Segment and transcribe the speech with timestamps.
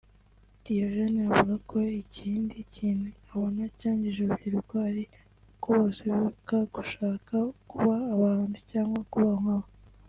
[0.63, 5.03] Diogene avuga ko ikindi kintu abona cyangije urubyiruko ari
[5.53, 7.33] uko bose birukira gushaka
[7.69, 9.67] kuba abahanzi cyangwa kubaho nkabo